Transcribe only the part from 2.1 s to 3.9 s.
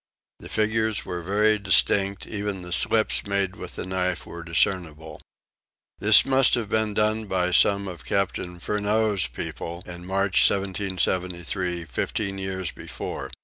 even the slips made with the